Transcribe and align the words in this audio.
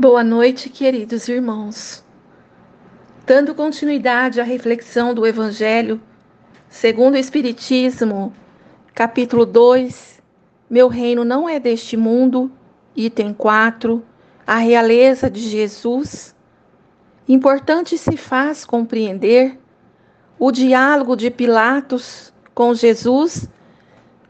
Boa 0.00 0.22
noite, 0.22 0.70
queridos 0.70 1.26
irmãos. 1.26 2.04
Dando 3.26 3.52
continuidade 3.52 4.40
à 4.40 4.44
reflexão 4.44 5.12
do 5.12 5.26
Evangelho, 5.26 6.00
segundo 6.68 7.14
o 7.14 7.18
Espiritismo, 7.18 8.32
capítulo 8.94 9.44
2, 9.44 10.22
Meu 10.70 10.86
reino 10.86 11.24
não 11.24 11.48
é 11.48 11.58
deste 11.58 11.96
mundo, 11.96 12.48
item 12.94 13.34
4, 13.34 14.00
a 14.46 14.58
realeza 14.58 15.28
de 15.28 15.40
Jesus, 15.40 16.32
importante 17.28 17.98
se 17.98 18.16
faz 18.16 18.64
compreender 18.64 19.58
o 20.38 20.52
diálogo 20.52 21.16
de 21.16 21.28
Pilatos 21.28 22.32
com 22.54 22.72
Jesus, 22.72 23.48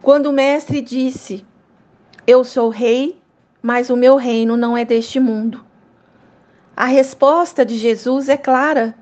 quando 0.00 0.30
o 0.30 0.32
Mestre 0.32 0.80
disse: 0.80 1.44
Eu 2.26 2.42
sou 2.42 2.70
rei 2.70 3.20
mas 3.62 3.90
o 3.90 3.96
meu 3.96 4.16
reino 4.16 4.56
não 4.56 4.76
é 4.76 4.84
deste 4.84 5.18
mundo. 5.18 5.64
A 6.76 6.84
resposta 6.84 7.64
de 7.64 7.76
Jesus 7.76 8.28
é 8.28 8.36
clara, 8.36 8.94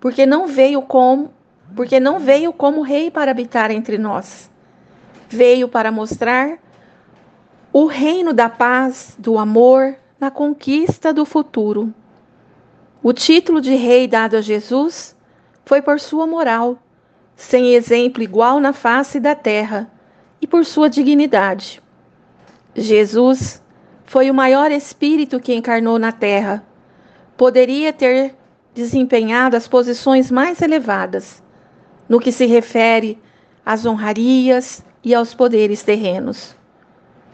porque 0.00 0.24
não 0.24 0.46
veio 0.46 0.80
como, 0.82 1.32
porque 1.76 2.00
não 2.00 2.18
veio 2.18 2.52
como 2.52 2.82
rei 2.82 3.10
para 3.10 3.30
habitar 3.30 3.70
entre 3.70 3.98
nós. 3.98 4.50
Veio 5.28 5.68
para 5.68 5.92
mostrar 5.92 6.58
o 7.72 7.84
reino 7.86 8.32
da 8.32 8.48
paz, 8.48 9.14
do 9.18 9.38
amor, 9.38 9.94
na 10.18 10.30
conquista 10.30 11.12
do 11.12 11.24
futuro. 11.24 11.92
O 13.02 13.12
título 13.12 13.60
de 13.60 13.74
rei 13.74 14.08
dado 14.08 14.36
a 14.36 14.40
Jesus 14.40 15.14
foi 15.64 15.82
por 15.82 16.00
sua 16.00 16.26
moral, 16.26 16.78
sem 17.36 17.74
exemplo 17.74 18.22
igual 18.22 18.58
na 18.58 18.72
face 18.72 19.20
da 19.20 19.34
terra, 19.34 19.90
e 20.40 20.46
por 20.46 20.64
sua 20.64 20.88
dignidade. 20.88 21.82
Jesus 22.74 23.62
foi 24.08 24.30
o 24.30 24.34
maior 24.34 24.72
espírito 24.72 25.38
que 25.38 25.54
encarnou 25.54 25.98
na 25.98 26.10
Terra. 26.10 26.64
Poderia 27.36 27.92
ter 27.92 28.34
desempenhado 28.74 29.54
as 29.54 29.68
posições 29.68 30.30
mais 30.30 30.62
elevadas 30.62 31.42
no 32.08 32.18
que 32.18 32.32
se 32.32 32.46
refere 32.46 33.20
às 33.66 33.84
honrarias 33.84 34.82
e 35.04 35.14
aos 35.14 35.34
poderes 35.34 35.82
terrenos. 35.82 36.56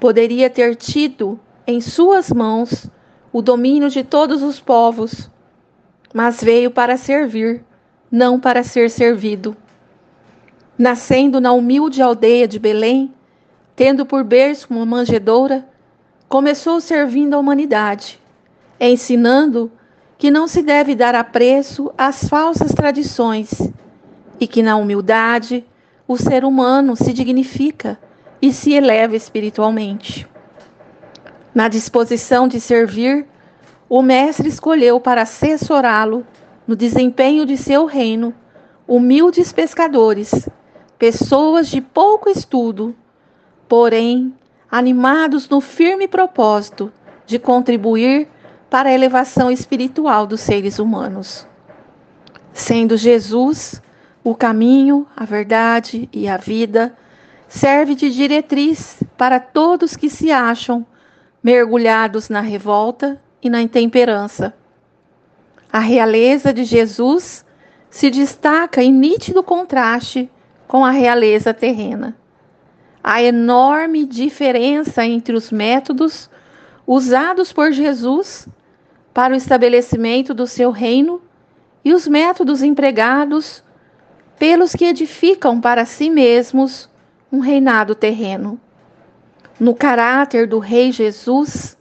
Poderia 0.00 0.50
ter 0.50 0.74
tido 0.74 1.38
em 1.64 1.80
suas 1.80 2.30
mãos 2.30 2.90
o 3.32 3.40
domínio 3.40 3.88
de 3.88 4.02
todos 4.02 4.42
os 4.42 4.58
povos, 4.58 5.30
mas 6.12 6.42
veio 6.42 6.72
para 6.72 6.96
servir, 6.96 7.64
não 8.10 8.40
para 8.40 8.64
ser 8.64 8.90
servido. 8.90 9.56
Nascendo 10.76 11.40
na 11.40 11.52
humilde 11.52 12.02
aldeia 12.02 12.48
de 12.48 12.58
Belém, 12.58 13.14
tendo 13.76 14.04
por 14.04 14.24
berço 14.24 14.66
uma 14.70 14.84
manjedoura, 14.84 15.64
começou 16.28 16.80
servindo 16.80 17.34
a 17.34 17.38
humanidade, 17.38 18.20
ensinando 18.80 19.70
que 20.18 20.30
não 20.30 20.46
se 20.46 20.62
deve 20.62 20.94
dar 20.94 21.14
apreço 21.14 21.92
às 21.96 22.28
falsas 22.28 22.72
tradições 22.72 23.50
e 24.40 24.46
que 24.46 24.62
na 24.62 24.76
humildade 24.76 25.64
o 26.06 26.16
ser 26.16 26.44
humano 26.44 26.96
se 26.96 27.12
dignifica 27.12 27.98
e 28.40 28.52
se 28.52 28.72
eleva 28.72 29.16
espiritualmente. 29.16 30.26
Na 31.54 31.68
disposição 31.68 32.48
de 32.48 32.60
servir, 32.60 33.26
o 33.88 34.02
Mestre 34.02 34.48
escolheu 34.48 34.98
para 34.98 35.22
assessorá-lo 35.22 36.26
no 36.66 36.74
desempenho 36.74 37.46
de 37.46 37.56
seu 37.56 37.86
reino 37.86 38.34
humildes 38.86 39.52
pescadores, 39.52 40.48
pessoas 40.98 41.68
de 41.68 41.80
pouco 41.80 42.28
estudo, 42.28 42.94
porém 43.68 44.34
animados 44.74 45.48
no 45.48 45.60
firme 45.60 46.08
propósito 46.08 46.92
de 47.24 47.38
contribuir 47.38 48.26
para 48.68 48.88
a 48.88 48.92
elevação 48.92 49.48
espiritual 49.48 50.26
dos 50.26 50.40
seres 50.40 50.80
humanos. 50.80 51.46
Sendo 52.52 52.96
Jesus 52.96 53.80
o 54.24 54.34
caminho, 54.34 55.06
a 55.16 55.24
verdade 55.24 56.08
e 56.12 56.26
a 56.26 56.36
vida, 56.36 56.92
serve 57.46 57.94
de 57.94 58.10
diretriz 58.10 58.98
para 59.16 59.38
todos 59.38 59.96
que 59.96 60.10
se 60.10 60.32
acham 60.32 60.84
mergulhados 61.40 62.28
na 62.28 62.40
revolta 62.40 63.22
e 63.40 63.48
na 63.48 63.62
intemperança. 63.62 64.52
A 65.72 65.78
realeza 65.78 66.52
de 66.52 66.64
Jesus 66.64 67.46
se 67.88 68.10
destaca 68.10 68.82
em 68.82 68.92
nítido 68.92 69.40
contraste 69.40 70.28
com 70.66 70.84
a 70.84 70.90
realeza 70.90 71.54
terrena 71.54 72.16
a 73.06 73.22
enorme 73.22 74.06
diferença 74.06 75.04
entre 75.04 75.36
os 75.36 75.52
métodos 75.52 76.30
usados 76.86 77.52
por 77.52 77.70
Jesus 77.70 78.48
para 79.12 79.34
o 79.34 79.36
estabelecimento 79.36 80.32
do 80.32 80.46
seu 80.46 80.70
reino 80.70 81.20
e 81.84 81.92
os 81.92 82.08
métodos 82.08 82.62
empregados 82.62 83.62
pelos 84.38 84.74
que 84.74 84.86
edificam 84.86 85.60
para 85.60 85.84
si 85.84 86.08
mesmos 86.08 86.88
um 87.30 87.40
reinado 87.40 87.94
terreno. 87.94 88.58
No 89.60 89.74
caráter 89.74 90.48
do 90.48 90.58
Rei 90.58 90.90
Jesus, 90.90 91.76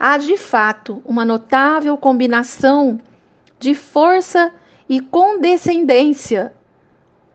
há 0.00 0.16
de 0.16 0.38
fato 0.38 1.02
uma 1.04 1.26
notável 1.26 1.96
combinação 1.98 2.98
de 3.58 3.74
força 3.74 4.50
e 4.88 4.98
condescendência, 4.98 6.54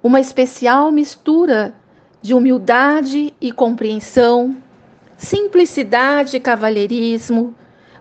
uma 0.01 0.19
especial 0.19 0.91
mistura 0.91 1.75
de 2.22 2.34
humildade 2.34 3.34
e 3.40 3.52
compreensão, 3.52 4.57
simplicidade 5.18 6.38
e 6.38 6.40
cavalheirismo, 6.40 7.56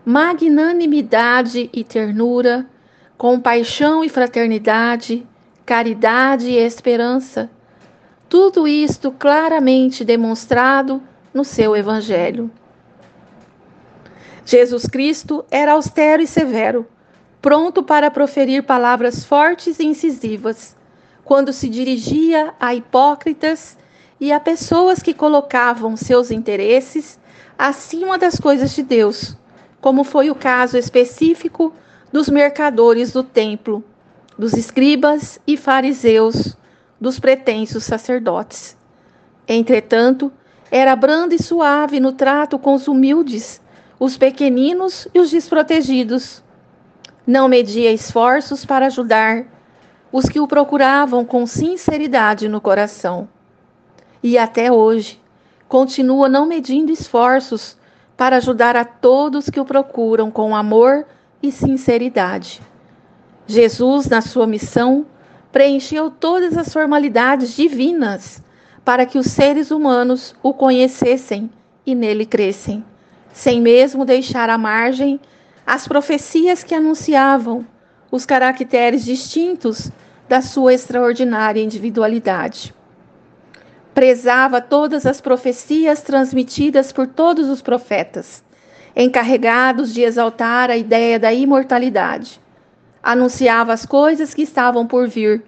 magnanimidade 0.04 1.70
e 1.72 1.84
ternura, 1.84 2.66
compaixão 3.16 4.04
e 4.04 4.08
fraternidade, 4.08 5.26
caridade 5.64 6.50
e 6.50 6.56
esperança. 6.56 7.50
Tudo 8.28 8.66
isto 8.66 9.10
claramente 9.12 10.04
demonstrado 10.04 11.02
no 11.32 11.44
seu 11.44 11.76
Evangelho. 11.76 12.50
Jesus 14.44 14.86
Cristo 14.86 15.44
era 15.50 15.72
austero 15.72 16.22
e 16.22 16.26
severo, 16.26 16.86
pronto 17.40 17.82
para 17.82 18.10
proferir 18.10 18.62
palavras 18.62 19.24
fortes 19.24 19.78
e 19.78 19.84
incisivas, 19.84 20.76
quando 21.22 21.52
se 21.52 21.68
dirigia 21.68 22.54
a 22.58 22.74
hipócritas 22.74 23.76
e 24.20 24.32
a 24.32 24.40
pessoas 24.40 25.02
que 25.02 25.14
colocavam 25.14 25.96
seus 25.96 26.30
interesses 26.30 27.18
acima 27.56 28.18
das 28.18 28.38
coisas 28.38 28.74
de 28.74 28.82
Deus, 28.82 29.36
como 29.80 30.02
foi 30.02 30.30
o 30.30 30.34
caso 30.34 30.76
específico 30.76 31.72
dos 32.12 32.28
mercadores 32.28 33.12
do 33.12 33.22
templo, 33.22 33.84
dos 34.36 34.54
escribas 34.54 35.38
e 35.46 35.56
fariseus, 35.56 36.56
dos 37.00 37.20
pretensos 37.20 37.84
sacerdotes. 37.84 38.76
Entretanto, 39.46 40.32
era 40.70 40.96
brando 40.96 41.34
e 41.34 41.42
suave 41.42 42.00
no 42.00 42.12
trato 42.12 42.58
com 42.58 42.74
os 42.74 42.88
humildes, 42.88 43.60
os 44.00 44.16
pequeninos 44.16 45.06
e 45.14 45.20
os 45.20 45.30
desprotegidos. 45.30 46.42
Não 47.26 47.48
media 47.48 47.92
esforços 47.92 48.64
para 48.64 48.86
ajudar 48.86 49.44
os 50.10 50.26
que 50.26 50.40
o 50.40 50.48
procuravam 50.48 51.24
com 51.24 51.46
sinceridade 51.46 52.48
no 52.48 52.60
coração 52.60 53.28
e 54.22 54.36
até 54.36 54.70
hoje 54.72 55.20
continua 55.68 56.28
não 56.28 56.46
medindo 56.46 56.90
esforços 56.90 57.76
para 58.16 58.36
ajudar 58.36 58.74
a 58.74 58.84
todos 58.84 59.50
que 59.50 59.60
o 59.60 59.64
procuram 59.64 60.30
com 60.30 60.56
amor 60.56 61.06
e 61.42 61.52
sinceridade. 61.52 62.60
Jesus, 63.46 64.08
na 64.08 64.20
sua 64.20 64.46
missão, 64.46 65.06
preencheu 65.52 66.10
todas 66.10 66.56
as 66.56 66.72
formalidades 66.72 67.54
divinas 67.54 68.42
para 68.84 69.06
que 69.06 69.18
os 69.18 69.26
seres 69.26 69.70
humanos 69.70 70.34
o 70.42 70.52
conhecessem 70.52 71.50
e 71.86 71.94
nele 71.94 72.26
crescem, 72.26 72.84
sem 73.32 73.60
mesmo 73.60 74.04
deixar 74.04 74.50
à 74.50 74.58
margem 74.58 75.20
as 75.66 75.86
profecias 75.86 76.64
que 76.64 76.74
anunciavam 76.74 77.64
os 78.10 78.24
caracteres 78.24 79.04
distintos 79.04 79.90
da 80.28 80.40
sua 80.40 80.74
extraordinária 80.74 81.62
individualidade 81.62 82.74
prezava 83.98 84.60
todas 84.60 85.04
as 85.04 85.20
profecias 85.20 86.02
transmitidas 86.02 86.92
por 86.92 87.08
todos 87.08 87.48
os 87.48 87.60
profetas, 87.60 88.44
encarregados 88.94 89.92
de 89.92 90.02
exaltar 90.02 90.70
a 90.70 90.76
ideia 90.76 91.18
da 91.18 91.32
imortalidade. 91.32 92.40
Anunciava 93.02 93.72
as 93.72 93.84
coisas 93.84 94.32
que 94.32 94.42
estavam 94.42 94.86
por 94.86 95.08
vir, 95.08 95.42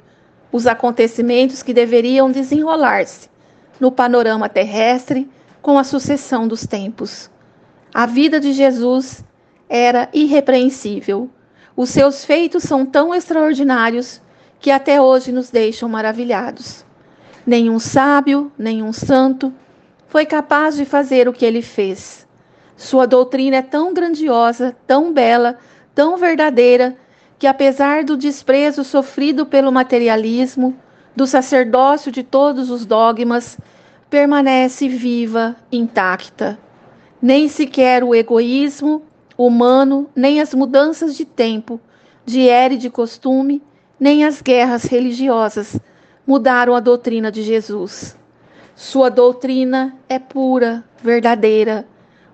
os 0.50 0.67
acontecimentos 0.67 1.62
que 1.62 1.73
deveriam 1.73 2.29
desenrolar-se 2.29 3.31
no 3.79 3.93
panorama 3.93 4.49
terrestre 4.49 5.31
com 5.62 5.79
a 5.79 5.85
sucessão 5.85 6.49
dos 6.49 6.67
tempos. 6.67 7.31
A 7.94 8.05
vida 8.05 8.41
de 8.41 8.53
Jesus 8.53 9.25
era 9.69 10.08
irrepreensível. 10.12 11.31
Os 11.76 11.91
seus 11.91 12.25
feitos 12.25 12.64
são 12.64 12.85
tão 12.85 13.14
extraordinários 13.14 14.20
que 14.58 14.73
até 14.73 15.00
hoje 15.00 15.31
nos 15.31 15.50
deixam 15.50 15.88
maravilhados. 15.88 16.90
Nenhum 17.50 17.81
sábio, 17.81 18.52
nenhum 18.56 18.93
santo 18.93 19.52
foi 20.06 20.25
capaz 20.25 20.76
de 20.76 20.85
fazer 20.85 21.29
o 21.29 21.32
que 21.32 21.44
ele 21.44 21.62
fez. 21.62 22.25
Sua 22.76 23.08
doutrina 23.08 23.56
é 23.56 23.62
tão 23.62 23.93
grandiosa, 23.93 24.76
tão 24.87 25.12
bela, 25.12 25.58
tão 25.93 26.17
verdadeira, 26.17 26.97
que 27.41 27.49
apesar 27.49 28.05
do 28.05 28.17
desprezo 28.17 28.85
sofrido 28.85 29.44
pelo 29.44 29.73
materialismo, 29.73 30.76
do 31.17 31.26
sacerdócio 31.26 32.12
de 32.12 32.23
todos 32.23 32.70
os 32.70 32.87
dogmas, 32.87 33.58
permanece 34.08 34.88
viva, 34.88 35.56
intacta. 35.73 36.56
Nem 37.20 37.49
sequer 37.49 38.05
o 38.05 38.14
egoísmo 38.14 39.03
humano, 39.37 40.08
nem 40.14 40.41
as 40.41 40.55
mudanças 40.55 41.17
de 41.17 41.25
tempo, 41.25 41.81
de 42.25 42.49
era 42.49 42.75
e 42.75 42.79
de 42.79 42.88
costume, 42.88 43.61
nem 43.99 44.25
as 44.25 44.41
guerras 44.41 44.85
religiosas 44.85 45.81
mudaram 46.31 46.77
a 46.77 46.81
doutrina 46.81 47.29
de 47.32 47.43
Jesus. 47.43 48.17
Sua 48.77 49.11
doutrina 49.11 49.97
é 50.09 50.17
pura, 50.17 50.85
verdadeira. 51.03 51.85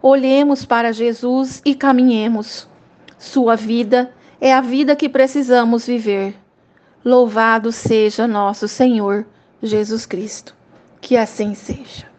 Olhemos 0.03 0.67
para 0.67 0.93
Jesus 0.93 1.63
e 1.65 1.75
caminhemos. 1.75 2.69
Sua 3.19 3.57
vida 3.57 4.13
é 4.39 4.53
a 4.53 4.61
vida 4.61 4.95
que 4.95 5.09
precisamos 5.09 5.87
viver. 5.87 6.35
Louvado 7.03 7.73
seja 7.73 8.29
nosso 8.29 8.69
Senhor 8.69 9.25
Jesus 9.63 10.05
Cristo. 10.05 10.55
Que 11.01 11.17
assim 11.17 11.55
seja. 11.55 12.16